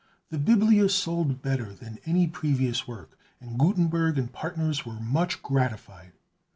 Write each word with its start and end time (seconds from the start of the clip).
The 0.31 0.39
"Biblia" 0.39 0.89
sold 0.89 1.43
better 1.43 1.71
than 1.75 1.99
any 2.07 2.25
previous 2.25 2.87
work, 2.87 3.15
and 3.39 3.59
Gutenberg 3.59 4.17
and 4.17 4.33
partners 4.33 4.83
were 4.83 4.99
much 4.99 5.43
gratified. 5.43 6.13